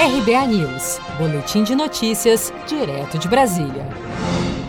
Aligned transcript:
RBA 0.00 0.46
News, 0.46 1.00
Boletim 1.18 1.64
de 1.64 1.74
Notícias, 1.74 2.52
direto 2.68 3.18
de 3.18 3.26
Brasília. 3.26 3.84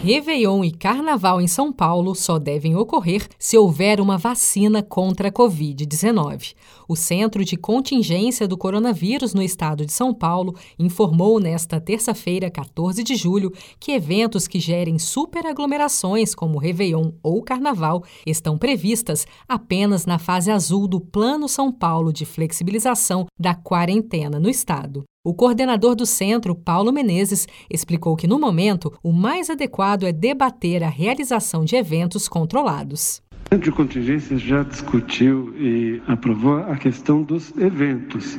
Réveillon 0.00 0.62
e 0.62 0.70
Carnaval 0.70 1.40
em 1.40 1.48
São 1.48 1.72
Paulo 1.72 2.14
só 2.14 2.38
devem 2.38 2.76
ocorrer 2.76 3.26
se 3.36 3.58
houver 3.58 4.00
uma 4.00 4.16
vacina 4.16 4.84
contra 4.84 5.26
a 5.26 5.32
Covid-19. 5.32 6.54
O 6.88 6.94
Centro 6.94 7.44
de 7.44 7.56
Contingência 7.56 8.46
do 8.46 8.56
Coronavírus 8.56 9.34
no 9.34 9.42
estado 9.42 9.84
de 9.84 9.92
São 9.92 10.14
Paulo 10.14 10.54
informou 10.78 11.40
nesta 11.40 11.80
terça-feira, 11.80 12.48
14 12.48 13.02
de 13.02 13.16
julho, 13.16 13.52
que 13.80 13.90
eventos 13.90 14.46
que 14.46 14.60
gerem 14.60 14.96
superaglomerações, 14.96 16.36
como 16.36 16.60
Réveillon 16.60 17.10
ou 17.20 17.42
Carnaval, 17.42 18.04
estão 18.24 18.56
previstas 18.56 19.26
apenas 19.48 20.06
na 20.06 20.20
fase 20.20 20.52
azul 20.52 20.86
do 20.86 21.00
Plano 21.00 21.48
São 21.48 21.72
Paulo 21.72 22.12
de 22.12 22.24
flexibilização 22.24 23.26
da 23.36 23.56
quarentena 23.56 24.38
no 24.38 24.48
estado. 24.48 25.02
O 25.26 25.34
coordenador 25.34 25.96
do 25.96 26.06
centro, 26.06 26.54
Paulo 26.54 26.92
Menezes, 26.92 27.48
explicou 27.68 28.14
que, 28.14 28.28
no 28.28 28.38
momento, 28.38 28.96
o 29.02 29.12
mais 29.12 29.50
adequado 29.50 30.04
é 30.04 30.12
debater 30.12 30.84
a 30.84 30.88
realização 30.88 31.64
de 31.64 31.74
eventos 31.74 32.28
controlados. 32.28 33.20
O 33.32 33.54
Centro 33.54 33.70
de 33.70 33.76
Contingência 33.76 34.38
já 34.38 34.62
discutiu 34.62 35.52
e 35.58 36.00
aprovou 36.06 36.58
a 36.58 36.76
questão 36.76 37.24
dos 37.24 37.52
eventos, 37.58 38.38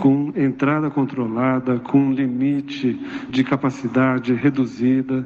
com 0.00 0.32
entrada 0.34 0.90
controlada, 0.90 1.78
com 1.78 2.10
limite 2.10 2.98
de 3.30 3.44
capacidade 3.44 4.34
reduzida, 4.34 5.24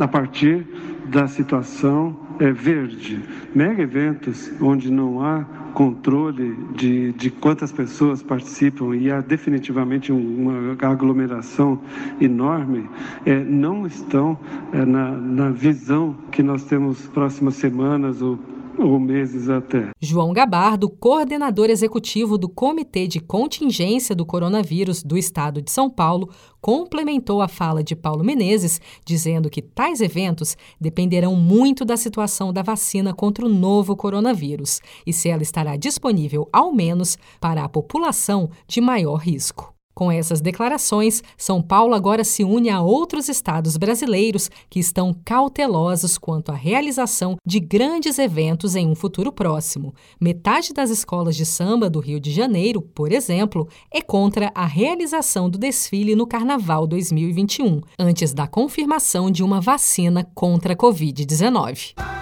a 0.00 0.08
partir 0.08 0.66
da 1.06 1.28
situação 1.28 2.18
é, 2.40 2.52
verde. 2.52 3.20
Mega 3.54 3.82
eventos 3.82 4.50
onde 4.60 4.90
não 4.90 5.22
há 5.22 5.44
controle 5.74 6.56
de, 6.74 7.12
de 7.12 7.30
quantas 7.30 7.70
pessoas 7.70 8.22
participam 8.22 8.96
e 8.96 9.10
há 9.10 9.20
definitivamente 9.20 10.10
uma 10.10 10.76
aglomeração 10.80 11.80
enorme, 12.20 12.88
é, 13.24 13.38
não 13.38 13.86
estão 13.86 14.38
é, 14.72 14.84
na, 14.84 15.12
na 15.12 15.50
visão 15.50 16.16
que 16.32 16.42
nós 16.42 16.64
temos 16.64 17.06
próximas 17.08 17.54
semanas 17.54 18.20
ou 18.22 18.38
ou 18.84 18.98
meses 18.98 19.48
até. 19.48 19.90
João 20.00 20.32
Gabardo, 20.32 20.88
coordenador 20.88 21.70
executivo 21.70 22.36
do 22.36 22.48
Comitê 22.48 23.06
de 23.06 23.20
Contingência 23.20 24.14
do 24.14 24.26
Coronavírus 24.26 25.02
do 25.02 25.16
Estado 25.16 25.62
de 25.62 25.70
São 25.70 25.88
Paulo, 25.88 26.30
complementou 26.60 27.40
a 27.40 27.48
fala 27.48 27.82
de 27.82 27.94
Paulo 27.94 28.24
Menezes, 28.24 28.80
dizendo 29.04 29.50
que 29.50 29.62
tais 29.62 30.00
eventos 30.00 30.56
dependerão 30.80 31.36
muito 31.36 31.84
da 31.84 31.96
situação 31.96 32.52
da 32.52 32.62
vacina 32.62 33.14
contra 33.14 33.44
o 33.44 33.48
novo 33.48 33.96
coronavírus 33.96 34.80
e 35.06 35.12
se 35.12 35.28
ela 35.28 35.42
estará 35.42 35.76
disponível, 35.76 36.48
ao 36.52 36.72
menos, 36.72 37.16
para 37.40 37.64
a 37.64 37.68
população 37.68 38.50
de 38.66 38.80
maior 38.80 39.16
risco. 39.16 39.77
Com 39.98 40.12
essas 40.12 40.40
declarações, 40.40 41.24
São 41.36 41.60
Paulo 41.60 41.92
agora 41.92 42.22
se 42.22 42.44
une 42.44 42.70
a 42.70 42.80
outros 42.80 43.28
estados 43.28 43.76
brasileiros 43.76 44.48
que 44.70 44.78
estão 44.78 45.12
cautelosos 45.24 46.16
quanto 46.16 46.52
à 46.52 46.54
realização 46.54 47.36
de 47.44 47.58
grandes 47.58 48.16
eventos 48.16 48.76
em 48.76 48.86
um 48.86 48.94
futuro 48.94 49.32
próximo. 49.32 49.92
Metade 50.20 50.72
das 50.72 50.90
escolas 50.90 51.34
de 51.34 51.44
samba 51.44 51.90
do 51.90 51.98
Rio 51.98 52.20
de 52.20 52.30
Janeiro, 52.30 52.80
por 52.80 53.10
exemplo, 53.10 53.66
é 53.92 54.00
contra 54.00 54.52
a 54.54 54.66
realização 54.66 55.50
do 55.50 55.58
desfile 55.58 56.14
no 56.14 56.28
Carnaval 56.28 56.86
2021, 56.86 57.80
antes 57.98 58.32
da 58.32 58.46
confirmação 58.46 59.32
de 59.32 59.42
uma 59.42 59.60
vacina 59.60 60.22
contra 60.32 60.74
a 60.74 60.76
Covid-19. 60.76 62.07